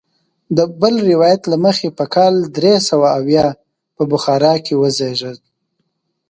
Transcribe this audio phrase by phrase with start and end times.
[0.57, 3.47] د بل روایت له مخې په کال درې سوه اویا
[3.95, 5.39] په بخارا کې وزیږېد.